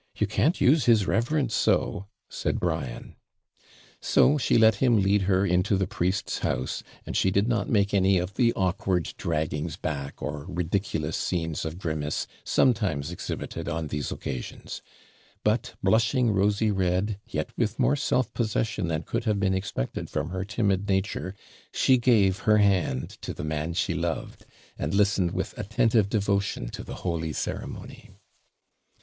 You 0.17 0.25
can't 0.25 0.59
use 0.59 0.85
his 0.85 1.05
reverence 1.05 1.53
so.' 1.53 2.07
said 2.27 2.59
Brian. 2.59 3.17
So 4.01 4.39
she 4.39 4.57
let 4.57 4.77
him 4.77 4.99
lead 4.99 5.21
her 5.29 5.45
into 5.45 5.77
the 5.77 5.85
priest's 5.85 6.39
house, 6.39 6.81
and 7.05 7.15
she 7.15 7.29
did 7.29 7.47
not 7.47 7.69
make 7.69 7.93
any 7.93 8.17
of 8.17 8.33
the 8.33 8.51
awkward 8.53 9.13
draggings 9.19 9.77
back, 9.77 10.19
or 10.19 10.43
ridiculous 10.47 11.15
scenes 11.17 11.65
of 11.65 11.77
grimace 11.77 12.25
sometimes 12.43 13.11
exhibited 13.11 13.69
on 13.69 13.89
these 13.89 14.11
occasions; 14.11 14.81
but 15.43 15.75
blushing 15.83 16.31
rosy 16.31 16.71
red, 16.71 17.19
yet 17.27 17.51
with 17.55 17.77
more 17.77 17.95
self 17.95 18.33
possession 18.33 18.87
than 18.87 19.03
could 19.03 19.25
have 19.25 19.39
been 19.39 19.53
expected 19.53 20.09
from 20.09 20.29
her 20.31 20.43
timid 20.43 20.89
nature, 20.89 21.35
she 21.71 21.99
gave 21.99 22.39
her 22.39 22.57
hand 22.57 23.19
to 23.21 23.35
the 23.35 23.43
man 23.43 23.71
she 23.75 23.93
loved, 23.93 24.47
and 24.79 24.95
listened 24.95 25.29
with 25.29 25.55
attentive 25.59 26.09
devotion 26.09 26.69
to 26.69 26.81
the 26.83 26.95
holy 27.05 27.31
ceremony. 27.33 28.09